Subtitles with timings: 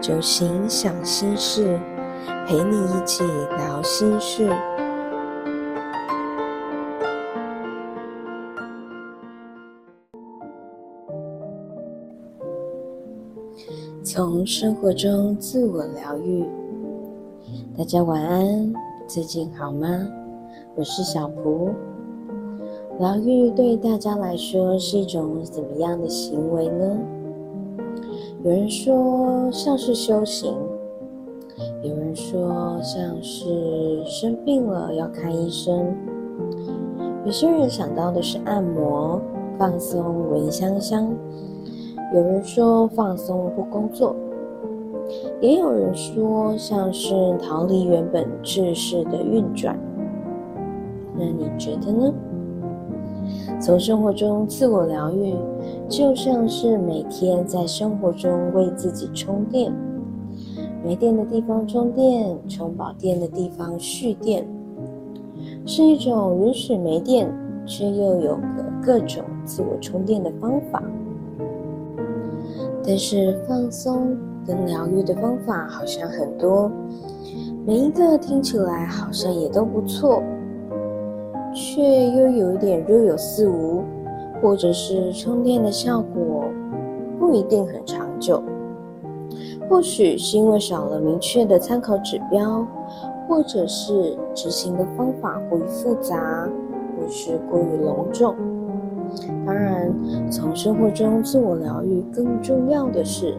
[0.00, 1.78] 酒醒想心事，
[2.46, 3.24] 陪你一起
[3.56, 4.48] 聊心事。
[14.04, 16.46] 从生活中自我疗愈。
[17.76, 18.72] 大家晚安，
[19.08, 19.88] 最近好吗？
[20.76, 21.70] 我是小蒲。
[23.00, 26.98] 疗愈对大家来说是一种怎么样的行为呢？
[28.44, 30.54] 有人说像是修行，
[31.82, 35.92] 有人说像是生病了要看医生，
[37.24, 39.20] 有些人想到的是按摩、
[39.58, 41.12] 放松、闻香香，
[42.14, 44.14] 有人说放松不工作，
[45.40, 49.76] 也有人说像是逃离原本秩序的运转。
[51.16, 52.14] 那你觉得呢？
[53.60, 55.34] 从生活中自我疗愈，
[55.88, 59.72] 就像是每天在生活中为自己充电，
[60.84, 64.46] 没电的地方充电，充饱电的地方蓄电，
[65.66, 67.28] 是一种允许没电
[67.66, 70.82] 却又有个各种自我充电的方法。
[72.84, 76.70] 但是放松跟疗愈的方法好像很多，
[77.66, 80.22] 每一个听起来好像也都不错。
[81.60, 83.82] 却又有一点若有似无，
[84.40, 86.44] 或者是充电的效果
[87.18, 88.40] 不一定很长久。
[89.68, 92.64] 或许是因为少了明确的参考指标，
[93.28, 96.48] 或者是执行的方法过于复杂，
[96.96, 98.36] 或是过于隆重。
[99.44, 99.92] 当然，
[100.30, 103.34] 从生活中自我疗愈更重要的是，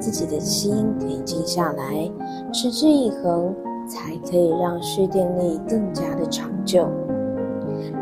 [0.00, 2.10] 自己的心可以静下来，
[2.52, 3.54] 持之以恒，
[3.86, 6.88] 才可以让蓄电力更加的长久。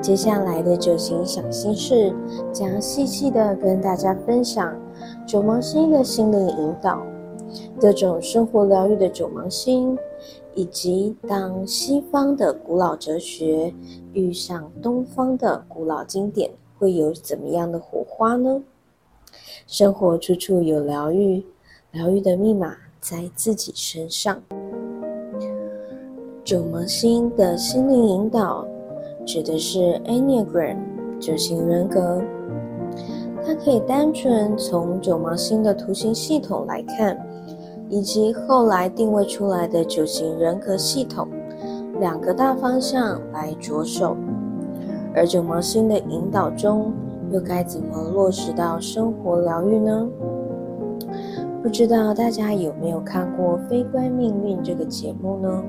[0.00, 2.14] 接下来的九行小心事，
[2.52, 4.74] 将细细的跟大家分享
[5.26, 7.02] 九芒星的心灵引导，
[7.80, 9.98] 各种生活疗愈的九芒星，
[10.54, 13.74] 以及当西方的古老哲学
[14.12, 18.62] 遇上东方的古老经典，会有怎么样的火花呢？
[19.66, 21.44] 生活处处有疗愈，
[21.90, 24.40] 疗愈的密码在自己身上。
[26.44, 28.66] 九芒星的心灵引导。
[29.26, 30.76] 指的是 Enneagram
[31.20, 32.22] 九型人格，
[33.44, 37.18] 它可以单纯从九芒星的图形系统来看，
[37.88, 41.28] 以及后来定位出来的九型人格系统
[42.00, 44.16] 两个大方向来着手。
[45.14, 46.92] 而九芒星的引导中，
[47.30, 50.08] 又该怎么落实到生活疗愈呢？
[51.62, 55.62] 不知道大家有没有看过《非观命运》这个节目呢？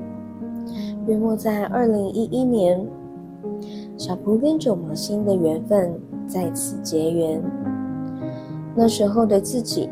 [1.06, 2.88] 约莫在二零一一年。
[4.00, 5.92] 小蒲跟九芒星的缘分
[6.26, 7.42] 在此结缘。
[8.74, 9.90] 那时候的自己，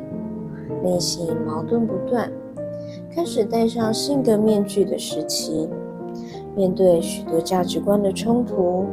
[0.82, 2.32] 内心矛盾不断，
[3.14, 5.68] 开始戴上性格面具的时期，
[6.56, 8.86] 面对许多价值观的冲突，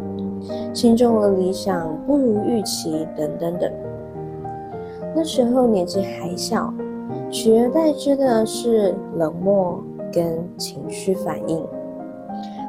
[0.74, 3.72] 心中的理想不如预期，等等等。
[5.16, 6.74] 那时候年纪还小，
[7.32, 11.66] 取而代之的是冷漠跟情绪反应。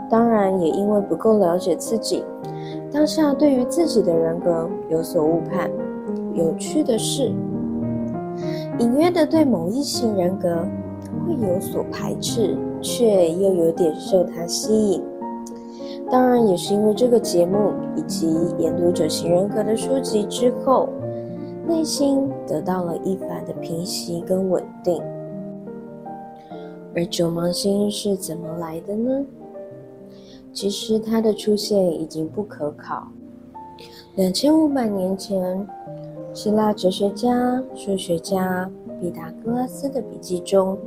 [0.08, 2.22] 当然，也因为不够了解自己，
[2.92, 5.70] 当下对于自己的人格有所误判。
[6.34, 7.32] 有趣的是，
[8.78, 10.66] 隐约的对某一型人格
[11.26, 15.02] 会有所排斥，却又有点受他吸引。
[16.10, 20.88] 当然，也是因为这个节目以及研读者型人格的书籍之后，
[21.66, 25.02] 内心得到了一番的平息跟稳定。
[26.94, 29.24] 而九芒星是怎么来的呢？
[30.56, 33.06] 其实它的出现已经不可考。
[34.14, 35.68] 两千五百年前，
[36.32, 38.66] 希腊哲学家、数学家
[38.98, 40.78] 毕达哥拉斯的笔记中，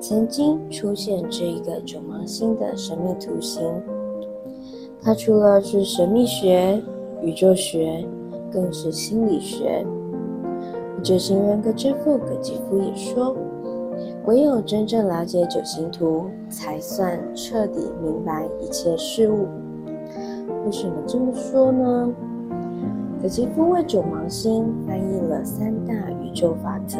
[0.00, 3.62] 曾经出现这一个九芒星的神秘图形。
[5.00, 6.82] 它除了是神秘学、
[7.22, 8.04] 宇宙学，
[8.50, 9.86] 更是心理学。
[11.00, 13.36] 九型人格之父葛吉夫也说。
[14.24, 19.46] 唯有真正了解九星图，才算彻底明白一切事物。
[20.64, 22.12] 为什么这么说呢？
[23.20, 26.98] 葛吉夫为九芒星翻译了三大宇宙法则，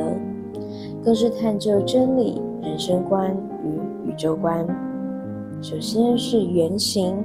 [1.05, 4.67] 更是探究真理、人生观与宇宙观。
[5.61, 7.25] 首先是圆形，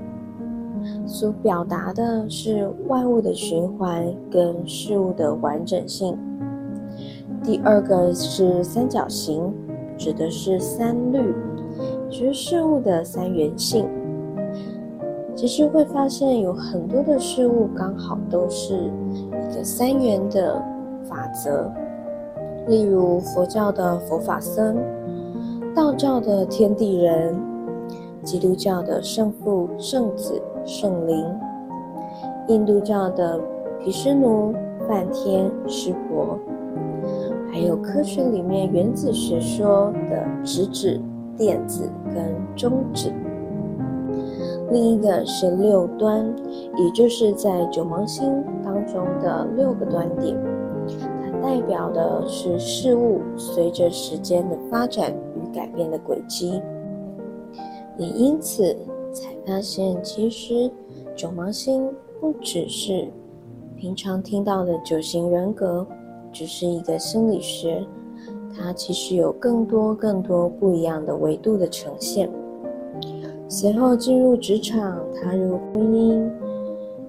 [1.08, 6.18] 所表达的是万物的循环跟事物的完整性。
[7.44, 9.52] 第二个是三角形。
[9.98, 11.34] 指的是三律，
[12.10, 13.88] 就是事物的三元性。
[15.36, 20.62] 其实会发现有很多的事物刚好都是一个三元的
[21.04, 21.72] 法则。
[22.68, 24.76] 例如佛教的佛法僧，
[25.76, 27.40] 道教的天地人，
[28.24, 31.26] 基督教的圣父、圣子、圣灵，
[32.48, 33.40] 印度教的
[33.80, 34.54] 毗湿奴、
[34.88, 36.38] 梵天、湿婆，
[37.58, 41.02] 还有科学里面原子学说的质子、
[41.36, 43.12] 电子跟中子。
[44.70, 46.24] 另一个是六端，
[46.78, 50.38] 也就是在九芒星当中的六个端点，
[51.20, 56.62] 它代表的是事物随着时间的发展与改变的轨迹。
[57.98, 58.78] 也因此
[59.12, 60.70] 才发现，其实
[61.16, 61.90] 九芒星
[62.22, 63.08] 不只是
[63.76, 65.88] 平常听到的九型人格，
[66.38, 67.84] 只是一个心理学，
[68.56, 72.30] 它其实有更多更多不一样的维度的呈现。
[73.50, 76.30] 随后进入职场，踏入婚姻，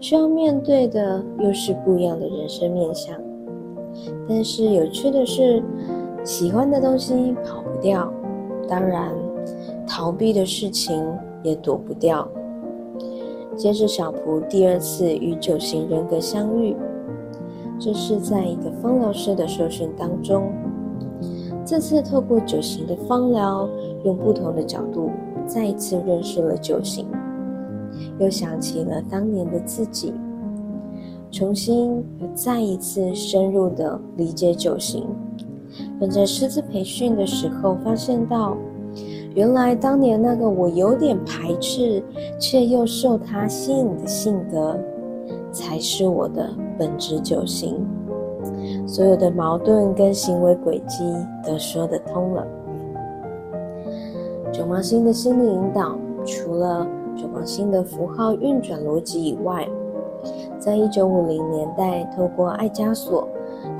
[0.00, 3.14] 需要面对的又是不一样的人生面相。
[4.26, 5.62] 但是有趣的是，
[6.24, 8.10] 喜欢的东西跑不掉，
[8.66, 9.14] 当然
[9.86, 11.06] 逃避的事情
[11.42, 12.26] 也躲不掉。
[13.56, 16.74] 接着，小蒲第二次与九型人格相遇，
[17.78, 20.50] 这是在一个芳疗师的受训当中。
[21.64, 23.68] 这次透过九型的芳疗，
[24.04, 25.10] 用不同的角度。
[25.46, 27.06] 再一次认识了九型，
[28.18, 30.12] 又想起了当年的自己，
[31.30, 35.06] 重新又再一次深入的理解九型。
[35.98, 38.58] 跟在师资培训的时候，发现到，
[39.34, 42.02] 原来当年那个我有点排斥
[42.38, 44.78] 却又受他吸引的性格，
[45.52, 47.86] 才是我的本质九型。
[48.86, 51.04] 所有的矛盾跟行为轨迹
[51.44, 52.46] 都说得通了。
[54.52, 56.86] 九芒星的心理引导，除了
[57.16, 59.68] 九芒星的符号运转逻辑以外，
[60.58, 63.28] 在一九五零年代，透过艾加索，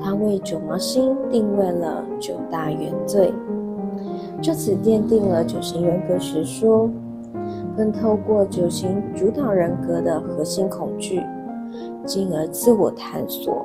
[0.02, 3.32] 他为九芒星定位了九大原罪，
[4.42, 6.90] 就此奠定了九型人格学说，
[7.76, 11.22] 更透过九型主导人格的核心恐惧，
[12.04, 13.64] 进而自我探索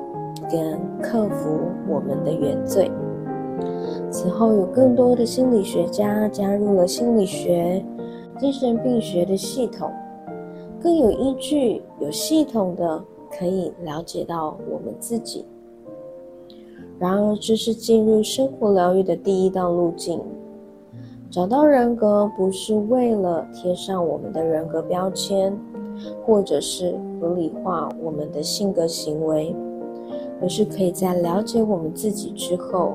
[0.50, 2.90] 跟克服我们的原罪。
[4.10, 7.84] 此后，有更多的心理学家加入了心理学、
[8.38, 9.90] 精神病学的系统，
[10.80, 15.44] 更有依据、有系统的可以了解到我们自己。
[16.98, 20.20] 然而，这是进入生活疗愈的第一道路径。
[21.34, 25.52] 找到人格，不是为了贴上我们的人格标签，
[26.24, 29.52] 或者是合理化我们的性格行为，
[30.40, 32.94] 而是可以在了解我们自己之后。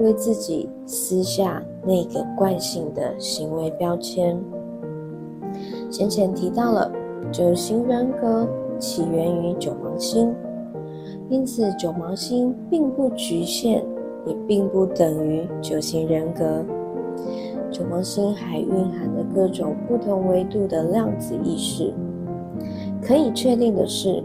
[0.00, 4.36] 为自己撕下那个惯性的行为标签。
[5.88, 6.90] 先前提到了
[7.30, 8.44] 九型人格
[8.80, 10.34] 起源于九芒星，
[11.28, 13.84] 因此九芒星并不局限，
[14.26, 16.64] 也并不等于九型人格。
[17.74, 21.92] 九芒星还蕴含着各种不同维度的量子意识。
[23.02, 24.22] 可以确定的是，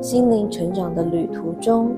[0.00, 1.90] 心灵成长的旅途中，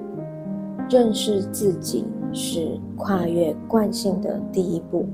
[0.89, 2.07] 认识自己。
[2.37, 5.07] 是跨越惯性的第一步。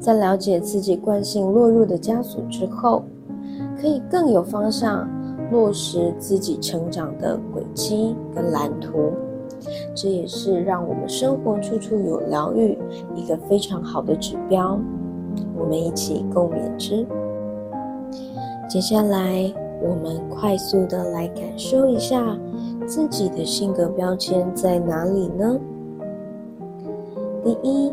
[0.00, 3.04] 在了解自己惯性落入的枷锁之后，
[3.80, 5.08] 可以更有方向
[5.52, 9.12] 落实自己成长的轨迹跟蓝图。
[9.94, 12.78] 这也是让我们生活处处有疗愈
[13.14, 14.78] 一个非常好的指标。
[15.56, 17.06] 我们一起共勉之。
[18.68, 22.36] 接下来，我们快速的来感受一下
[22.86, 25.58] 自己的性格标签在哪里呢？
[27.44, 27.92] 第一，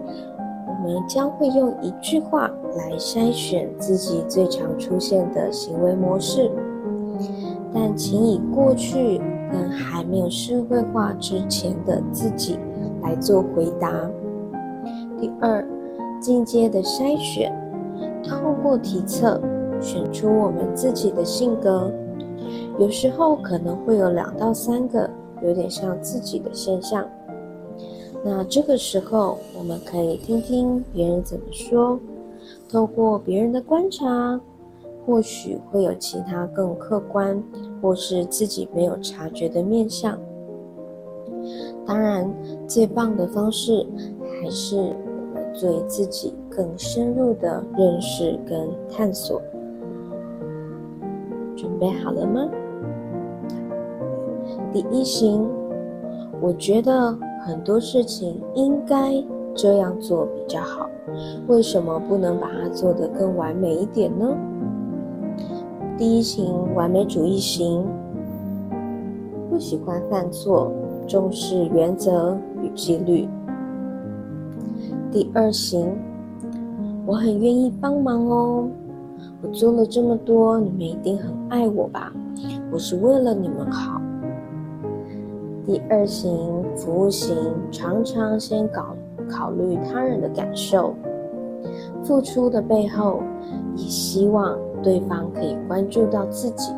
[0.67, 6.51] 我们将会用一句话来筛选自己最常出现的行为模式，
[7.73, 9.21] 但请以过去
[9.55, 12.59] 跟还没有社会化之前的自己
[13.01, 13.89] 来做回答。
[15.17, 15.65] 第二，
[16.19, 17.53] 进阶的筛选，
[18.21, 19.41] 透过题测
[19.79, 21.89] 选出我们自己的性格，
[22.77, 25.09] 有时候可能会有两到三个
[25.41, 27.05] 有点像自己的现象。
[28.23, 31.97] 那这个时候，我们可以听听别人怎么说，
[32.69, 34.37] 透过别人的观察，
[35.05, 37.41] 或许会有其他更客观，
[37.81, 40.17] 或是自己没有察觉的面相。
[41.85, 42.29] 当然，
[42.67, 43.85] 最棒的方式
[44.41, 49.41] 还是我对自己更深入的认识跟探索。
[51.55, 52.49] 准备好了吗？
[54.73, 55.47] 第一型，
[56.41, 57.17] 我觉得。
[57.45, 60.89] 很多事情应该这样做比较好，
[61.47, 64.35] 为什么不能把它做得更完美一点呢？
[65.97, 67.85] 第一型完美主义型，
[69.49, 70.69] 不喜欢犯错，
[71.07, 73.29] 重视原则与纪律。
[75.09, 75.95] 第二型
[77.05, 78.67] 我很愿意帮忙哦。
[79.41, 82.11] 我做了这么多，你们一定很爱我吧？
[82.73, 84.01] 我是为了你们好。
[85.65, 87.37] 第二型服务型
[87.71, 88.93] 常常先搞
[89.29, 90.93] 考虑他人的感受，
[92.03, 93.21] 付出的背后
[93.77, 96.71] 也希望对方可以关注到自己。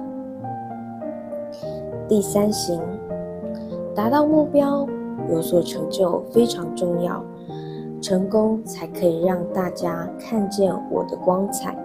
[2.08, 2.82] 第三型
[3.94, 4.88] 达到目标
[5.30, 7.24] 有所成就非常重要，
[8.02, 11.78] 成功才可以让大家看见我的光彩。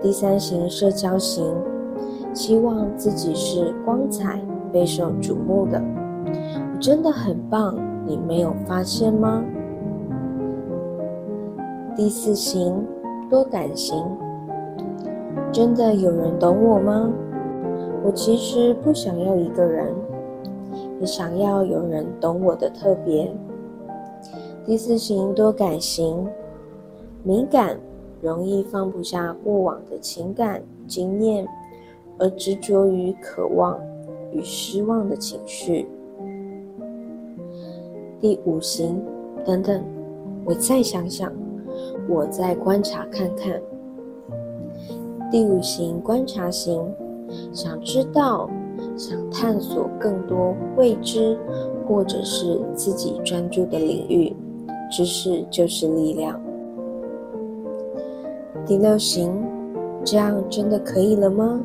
[0.00, 1.54] 第三型社交型
[2.32, 4.40] 希望自己是光彩。
[4.72, 5.78] 备受瞩目的，
[6.24, 7.76] 我真的很棒，
[8.06, 9.44] 你没有发现吗？
[11.94, 12.82] 第四型
[13.28, 13.94] 多感型，
[15.52, 17.12] 真的有人懂我吗？
[18.02, 19.94] 我其实不想要一个人，
[20.98, 23.30] 也想要有人懂我的特别。
[24.64, 26.26] 第四型多感型，
[27.22, 27.78] 敏感，
[28.22, 31.46] 容易放不下过往的情感经验，
[32.18, 33.78] 而执着于渴望。
[34.34, 35.86] 与失望的情绪。
[38.18, 38.98] 第五型，
[39.44, 39.84] 等等，
[40.46, 41.30] 我再想想，
[42.08, 43.60] 我再观察看看。
[45.32, 46.78] 第五型观察型，
[47.54, 48.50] 想知道，
[48.98, 51.38] 想探索更多未知，
[51.88, 54.36] 或者是自己专注的领域。
[54.90, 56.38] 知识就是力量。
[58.66, 59.32] 第六型，
[60.04, 61.58] 这样真的可以了吗？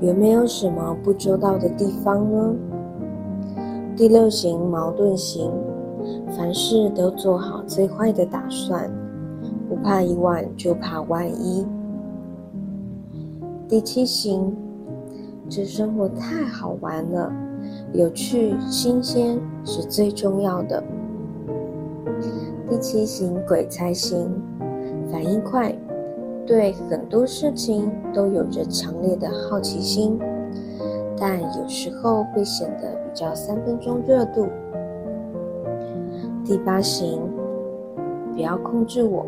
[0.00, 2.54] 有没有什么不周到的地方呢？
[3.96, 5.50] 第六型矛盾型，
[6.28, 8.88] 凡事都做好最坏的打算，
[9.68, 11.66] 不怕一万就怕万一。
[13.70, 14.52] 第七型，
[15.48, 17.32] 这生活太好玩了，
[17.92, 20.82] 有趣新鲜是最重要的。
[22.68, 24.28] 第七型鬼才型，
[25.08, 25.72] 反应快。
[26.44, 30.18] 对很多事情都有着强烈的好奇心，
[31.16, 34.48] 但有时候会显得比较三分钟热度。
[36.44, 37.22] 第八型，
[38.34, 39.24] 不要控制我，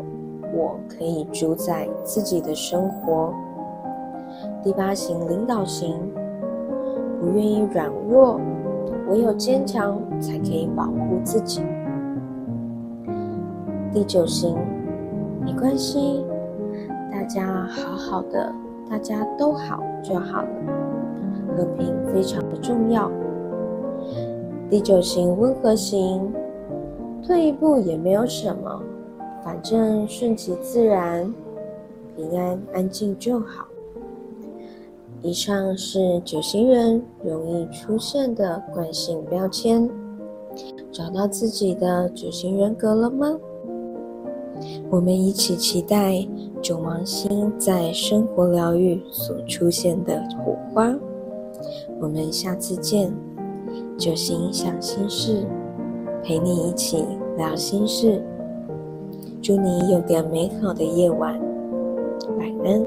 [0.53, 3.33] 我可以主宰自己的生活。
[4.63, 5.93] 第八型领导型，
[7.19, 8.39] 不愿意软弱，
[9.09, 11.61] 唯有坚强才可以保护自己。
[13.91, 14.55] 第九型，
[15.43, 16.25] 没关系。
[17.11, 18.53] 大家好好的，
[18.89, 20.47] 大家都好就好了。
[21.57, 23.11] 和平非常的重要。
[24.69, 26.33] 第九型温和型，
[27.21, 28.81] 退一步也没有什么，
[29.43, 31.29] 反正顺其自然，
[32.15, 33.65] 平安安静就好。
[35.23, 39.89] 以上是九型人容易出现的惯性标签，
[40.91, 43.39] 找到自己的九型人格了吗？
[44.89, 46.27] 我们一起期待
[46.61, 50.93] 九芒星在生活疗愈所出现的火花。
[52.01, 53.09] 我们下次见，
[53.97, 55.47] 九星想心事，
[56.21, 57.05] 陪你一起
[57.37, 58.21] 聊心事。
[59.41, 61.39] 祝你有个美好的夜晚，
[62.37, 62.85] 晚安。